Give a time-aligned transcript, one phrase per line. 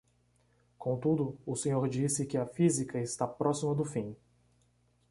[0.79, 4.15] Contudo, o senhor disse que a física está “próxima do fim”